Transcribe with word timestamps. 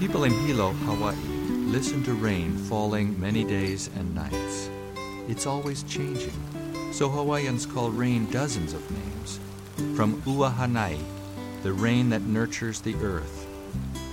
People 0.00 0.24
in 0.24 0.32
Hilo, 0.46 0.72
Hawaii, 0.86 1.14
listen 1.68 2.02
to 2.04 2.14
rain 2.14 2.56
falling 2.56 3.20
many 3.20 3.44
days 3.44 3.90
and 3.96 4.14
nights. 4.14 4.70
It's 5.28 5.44
always 5.44 5.82
changing, 5.82 6.32
so 6.90 7.06
Hawaiians 7.10 7.66
call 7.66 7.90
rain 7.90 8.24
dozens 8.30 8.72
of 8.72 8.90
names. 8.90 9.38
From 9.94 10.22
Ua 10.24 10.54
Hanai, 10.58 10.98
the 11.62 11.74
rain 11.74 12.08
that 12.08 12.22
nurtures 12.22 12.80
the 12.80 12.94
earth, 13.02 13.46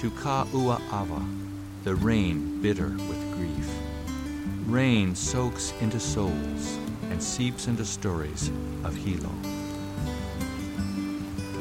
to 0.01 0.11
Ka 0.11 0.45
Ua 0.51 0.81
Awa, 0.91 1.25
the 1.85 1.95
rain 1.95 2.61
bitter 2.61 2.89
with 2.89 3.37
grief. 3.37 3.69
Rain 4.65 5.15
soaks 5.15 5.71
into 5.79 6.01
souls 6.01 6.77
and 7.03 7.23
seeps 7.23 7.67
into 7.67 7.85
stories 7.85 8.51
of 8.83 8.93
Hilo. 8.93 9.31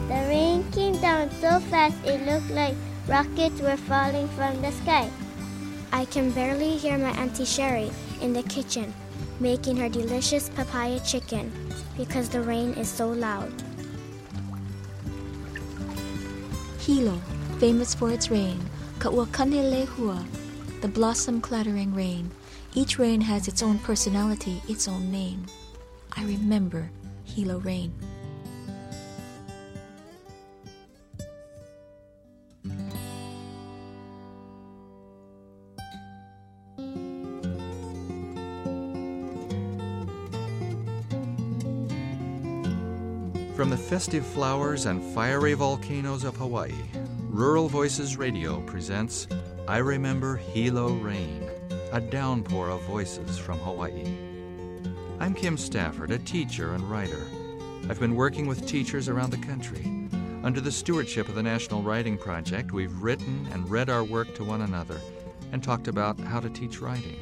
The 0.09 0.27
rain 0.27 0.69
came 0.73 1.01
down 1.01 1.30
so 1.41 1.61
fast 1.71 1.97
it 2.05 2.27
looked 2.27 2.51
like 2.51 2.74
rockets 3.09 3.60
were 3.60 3.77
falling 3.77 4.28
from 4.28 4.60
the 4.62 4.73
sky. 4.73 5.10
I 5.92 6.05
can 6.06 6.30
barely 6.33 6.77
hear 6.77 6.98
my 6.98 7.10
Auntie 7.10 7.45
Sherry 7.45 7.91
in 8.20 8.32
the 8.32 8.42
kitchen 8.42 8.92
making 9.41 9.77
her 9.77 9.88
delicious 9.88 10.48
papaya 10.48 10.98
chicken 11.01 11.52
because 11.96 12.29
the 12.29 12.41
rain 12.41 12.73
is 12.74 12.88
so 12.88 13.09
loud. 13.09 13.52
Hilo, 16.79 17.20
famous 17.59 17.95
for 17.95 18.12
its 18.12 18.30
rain, 18.30 18.60
Ka'uakanelehua, 18.98 20.24
the 20.80 20.88
blossom 20.88 21.41
clattering 21.41 21.95
rain. 21.95 22.30
Each 22.74 22.98
rain 22.98 23.20
has 23.23 23.48
its 23.48 23.63
own 23.63 23.79
personality, 23.80 24.63
its 24.68 24.87
own 24.87 25.10
name. 25.10 25.46
I 26.16 26.24
remember 26.24 26.91
Hilo 27.24 27.59
rain. 27.59 27.93
From 43.57 43.71
the 43.71 43.76
festive 43.79 44.26
flowers 44.26 44.85
and 44.85 45.02
fiery 45.15 45.54
volcanoes 45.54 46.24
of 46.24 46.37
Hawaii, 46.37 46.74
Rural 47.30 47.71
Voices 47.71 48.18
Radio 48.18 48.60
presents 48.60 49.26
I 49.66 49.79
Remember 49.79 50.37
Hilo 50.37 50.93
Rain, 50.96 51.48
a 51.90 51.98
downpour 51.98 52.68
of 52.68 52.82
voices 52.82 53.38
from 53.38 53.59
Hawaii. 53.60 54.15
I'm 55.21 55.32
Kim 55.32 55.57
Stafford, 55.57 56.10
a 56.10 56.18
teacher 56.18 56.74
and 56.74 56.85
writer. 56.90 57.26
I've 57.88 57.98
been 57.98 58.15
working 58.15 58.46
with 58.46 58.66
teachers 58.66 59.09
around 59.09 59.30
the 59.30 59.38
country. 59.38 60.07
Under 60.45 60.60
the 60.60 60.70
stewardship 60.70 61.26
of 61.26 61.35
the 61.35 61.43
National 61.43 61.80
Writing 61.80 62.18
Project, 62.18 62.73
we've 62.73 63.01
written 63.01 63.48
and 63.52 63.70
read 63.70 63.88
our 63.88 64.04
work 64.04 64.34
to 64.34 64.44
one 64.44 64.60
another 64.60 65.00
and 65.53 65.65
talked 65.65 65.88
about 65.88 66.20
how 66.20 66.41
to 66.41 66.50
teach 66.50 66.82
writing. 66.82 67.19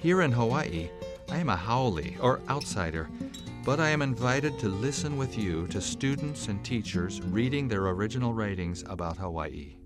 Here 0.00 0.22
in 0.22 0.32
Hawaii, 0.32 0.90
I 1.30 1.36
am 1.36 1.50
a 1.50 1.56
haole, 1.56 2.00
or 2.20 2.40
outsider, 2.48 3.08
but 3.64 3.78
I 3.78 3.90
am 3.90 4.02
invited 4.02 4.58
to 4.58 4.68
listen 4.68 5.16
with 5.16 5.38
you 5.38 5.68
to 5.68 5.80
students 5.80 6.48
and 6.48 6.64
teachers 6.64 7.22
reading 7.22 7.68
their 7.68 7.86
original 7.86 8.34
writings 8.34 8.82
about 8.88 9.16
Hawaii. 9.16 9.76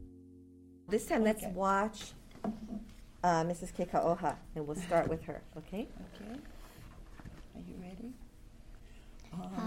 This 0.89 1.05
time, 1.07 1.25
let's 1.25 1.45
watch 1.53 2.13
uh, 2.43 3.45
Mrs. 3.45 3.75
Kekaoha, 3.75 4.35
and 4.55 4.67
we'll 4.67 4.77
start 4.77 5.09
with 5.09 5.23
her, 5.25 5.43
okay? 5.59 5.89
Okay. 6.15 6.41
Are 7.55 7.61
you 7.69 7.75
ready? 7.83 8.13
Aloha, 9.35 9.66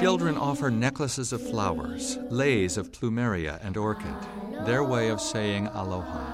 Children 0.00 0.38
offer 0.38 0.70
necklaces 0.70 1.30
of 1.34 1.46
flowers, 1.46 2.16
leis 2.30 2.78
of 2.78 2.90
plumeria 2.90 3.60
and 3.62 3.76
orchid, 3.76 4.16
their 4.64 4.82
way 4.82 5.10
of 5.10 5.20
saying 5.20 5.66
aloha. 5.74 6.24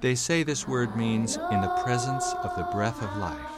They 0.00 0.14
say 0.14 0.42
this 0.42 0.66
word 0.66 0.96
means 0.96 1.36
in 1.36 1.60
the 1.60 1.78
presence 1.84 2.32
of 2.42 2.56
the 2.56 2.66
breath 2.72 3.02
of 3.02 3.14
life. 3.18 3.56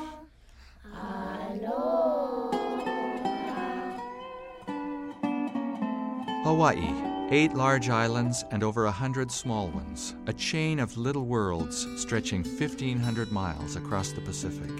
Hawaii, 6.42 6.92
eight 7.30 7.54
large 7.54 7.90
islands 7.90 8.44
and 8.50 8.64
over 8.64 8.86
a 8.86 8.90
hundred 8.90 9.30
small 9.30 9.68
ones, 9.68 10.16
a 10.26 10.32
chain 10.32 10.80
of 10.80 10.96
little 10.96 11.26
worlds 11.26 11.86
stretching 11.96 12.42
1,500 12.42 13.30
miles 13.30 13.76
across 13.76 14.10
the 14.10 14.20
Pacific. 14.20 14.72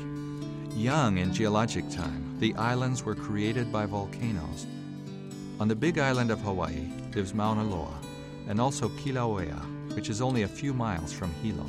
Young 0.74 1.18
in 1.18 1.32
geologic 1.32 1.90
time, 1.90 2.36
the 2.38 2.54
islands 2.54 3.04
were 3.04 3.14
created 3.14 3.72
by 3.72 3.86
volcanoes. 3.86 4.66
On 5.60 5.66
the 5.66 5.74
big 5.74 5.98
island 5.98 6.30
of 6.30 6.40
Hawaii 6.40 6.88
lives 7.14 7.34
Mauna 7.34 7.64
Loa, 7.64 7.98
and 8.48 8.60
also 8.60 8.88
Kilauea, 8.90 9.60
which 9.94 10.08
is 10.08 10.20
only 10.20 10.42
a 10.42 10.48
few 10.48 10.72
miles 10.72 11.12
from 11.12 11.32
Hilo. 11.42 11.66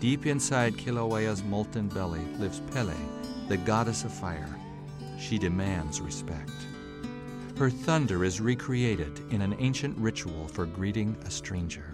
Deep 0.00 0.26
inside 0.26 0.76
Kilauea's 0.76 1.42
molten 1.42 1.88
belly 1.88 2.24
lives 2.38 2.60
Pele, 2.72 2.94
the 3.48 3.56
goddess 3.56 4.04
of 4.04 4.12
fire. 4.12 4.48
She 5.18 5.38
demands 5.38 6.00
respect. 6.00 6.50
Her 7.56 7.70
thunder 7.70 8.24
is 8.24 8.40
recreated 8.40 9.20
in 9.32 9.42
an 9.42 9.54
ancient 9.58 9.96
ritual 9.98 10.48
for 10.48 10.66
greeting 10.66 11.16
a 11.26 11.30
stranger. 11.30 11.89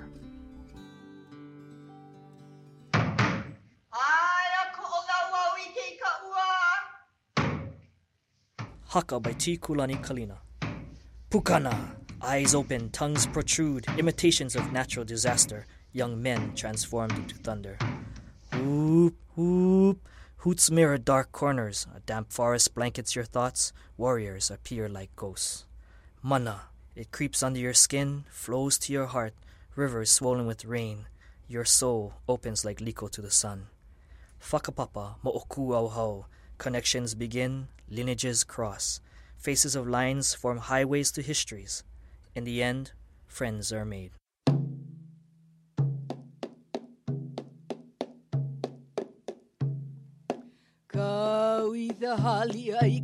Haka 8.88 9.18
by 9.18 9.32
T. 9.32 9.58
Kulani 9.58 10.00
Kalina. 10.00 10.36
Pukana! 11.28 11.96
Eyes 12.22 12.54
open, 12.54 12.88
tongues 12.90 13.26
protrude, 13.26 13.84
imitations 13.98 14.54
of 14.54 14.72
natural 14.72 15.04
disaster, 15.04 15.66
young 15.92 16.22
men 16.22 16.54
transformed 16.54 17.12
into 17.18 17.34
thunder. 17.34 17.76
Whoop, 18.52 19.16
whoop. 19.34 19.98
Hoots 20.38 20.70
mirror 20.70 20.98
dark 20.98 21.32
corners, 21.32 21.88
a 21.94 22.00
damp 22.00 22.32
forest 22.32 22.74
blankets 22.74 23.16
your 23.16 23.24
thoughts, 23.24 23.72
warriors 23.96 24.52
appear 24.52 24.88
like 24.88 25.14
ghosts. 25.16 25.66
Mana, 26.22 26.62
it 26.94 27.10
creeps 27.10 27.42
under 27.42 27.58
your 27.58 27.74
skin, 27.74 28.24
flows 28.30 28.78
to 28.78 28.92
your 28.92 29.06
heart, 29.06 29.34
rivers 29.74 30.12
swollen 30.12 30.46
with 30.46 30.64
rain. 30.64 31.06
Your 31.48 31.64
soul 31.64 32.14
opens 32.28 32.64
like 32.64 32.78
liko 32.78 33.10
to 33.10 33.20
the 33.20 33.32
sun. 33.32 33.66
Whakapapa, 34.40 35.16
mo'okū'auhau. 35.24 36.26
Connections 36.58 37.14
begin, 37.14 37.68
lineages 37.88 38.42
cross. 38.42 39.00
Faces 39.36 39.76
of 39.76 39.86
lines 39.86 40.34
form 40.34 40.58
highways 40.58 41.12
to 41.12 41.22
histories. 41.22 41.84
In 42.34 42.44
the 42.44 42.62
end, 42.62 42.92
friends 43.26 43.72
are 43.72 43.84
made. 43.84 44.12
The 51.88 52.16
hali 52.16 52.72
ai 52.74 53.00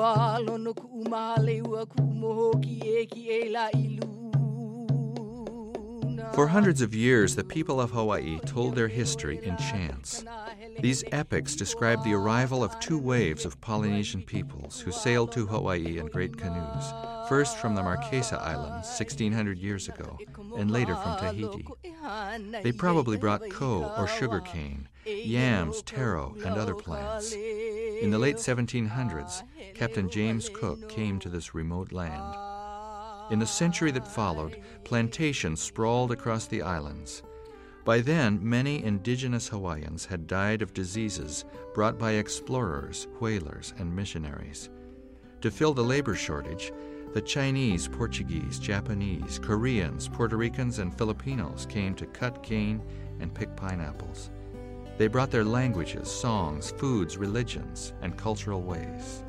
ku 1.85 2.59
ki 2.61 2.81
e 2.85 3.05
ki 3.05 3.29
e 3.31 3.49
la 3.49 3.69
ilu. 3.73 4.09
For 6.33 6.47
hundreds 6.47 6.81
of 6.81 6.93
years, 6.93 7.35
the 7.35 7.43
people 7.43 7.81
of 7.81 7.91
Hawaii 7.91 8.39
told 8.45 8.75
their 8.75 8.87
history 8.87 9.39
in 9.43 9.57
chants. 9.57 10.23
These 10.79 11.03
epics 11.11 11.55
describe 11.55 12.03
the 12.03 12.13
arrival 12.13 12.63
of 12.63 12.79
two 12.79 12.99
waves 12.99 13.45
of 13.45 13.59
Polynesian 13.59 14.21
peoples 14.21 14.79
who 14.79 14.91
sailed 14.91 15.31
to 15.33 15.47
Hawaii 15.47 15.97
in 15.97 16.05
great 16.05 16.37
canoes, 16.37 16.93
first 17.29 17.57
from 17.57 17.75
the 17.75 17.81
Marquesa 17.83 18.41
Islands 18.41 18.87
1600 18.87 19.59
years 19.59 19.87
ago, 19.87 20.17
and 20.57 20.71
later 20.71 20.95
from 20.95 21.19
Tahiti. 21.19 21.63
They 22.63 22.71
probably 22.71 23.17
brought 23.17 23.47
ko 23.51 23.93
or 23.95 24.07
sugar 24.07 24.39
cane, 24.39 24.89
yams, 25.05 25.83
taro, 25.83 26.35
and 26.43 26.57
other 26.57 26.73
plants. 26.73 27.33
In 27.33 28.09
the 28.09 28.17
late 28.17 28.37
1700s, 28.37 29.43
Captain 29.75 30.09
James 30.09 30.49
Cook 30.49 30.89
came 30.89 31.19
to 31.19 31.29
this 31.29 31.53
remote 31.53 31.91
land. 31.91 32.35
In 33.31 33.37
the 33.37 33.45
century 33.45 33.91
that 33.91 34.07
followed, 34.07 34.59
plantations 34.83 35.61
sprawled 35.61 36.11
across 36.11 36.47
the 36.47 36.63
islands. 36.63 37.21
By 37.85 37.99
then, 37.99 38.39
many 38.41 38.83
indigenous 38.83 39.47
Hawaiians 39.49 40.05
had 40.05 40.25
died 40.25 40.63
of 40.63 40.73
diseases 40.73 41.45
brought 41.75 41.99
by 41.99 42.13
explorers, 42.13 43.07
whalers, 43.19 43.75
and 43.77 43.95
missionaries. 43.95 44.71
To 45.41 45.51
fill 45.51 45.73
the 45.73 45.83
labor 45.83 46.15
shortage, 46.15 46.73
the 47.13 47.21
Chinese, 47.21 47.87
Portuguese, 47.87 48.59
Japanese, 48.59 49.39
Koreans, 49.39 50.07
Puerto 50.07 50.37
Ricans, 50.37 50.77
and 50.77 50.95
Filipinos 50.95 51.65
came 51.67 51.95
to 51.95 52.05
cut 52.05 52.43
cane 52.43 52.81
and 53.19 53.33
pick 53.33 53.55
pineapples. 53.55 54.29
They 54.97 55.07
brought 55.07 55.31
their 55.31 55.43
languages, 55.43 56.11
songs, 56.11 56.71
foods, 56.71 57.17
religions, 57.17 57.93
and 58.01 58.17
cultural 58.17 58.61
ways. 58.61 59.23